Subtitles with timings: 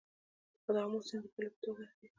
[0.75, 2.07] د امو سیند د پولې په توګه دی